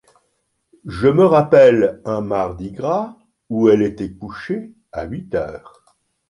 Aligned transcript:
Je 0.87 1.07
me 1.07 1.23
rappelle 1.23 2.01
un 2.05 2.21
mardi 2.21 2.71
gras 2.71 3.19
où 3.51 3.69
elle 3.69 3.83
était 3.83 4.11
couchée 4.11 4.73
à 4.91 5.03
huit 5.05 5.35
heures. 5.35 5.83